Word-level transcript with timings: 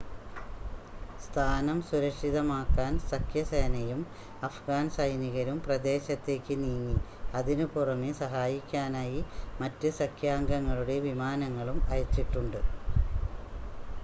സ്ഥാനം 1.23 1.79
സുരക്ഷിതമാക്കാൻ 1.89 2.93
സഖ്യസേനയും 3.09 3.99
അഫ്ഗാൻ 4.43 4.85
സൈനികരും 4.95 5.57
പ്രദേശത്തേക്ക് 5.67 6.55
നീങ്ങി 6.63 6.97
അതിനുപുറമെ 7.39 8.11
സഹായിക്കാനായി 8.21 9.21
മറ്റ് 9.61 9.91
സഖ്യാംഗങ്ങളുടെ 9.99 10.97
വിമാനങ്ങളും 11.07 11.79
അയച്ചിട്ടുണ്ട് 11.91 12.59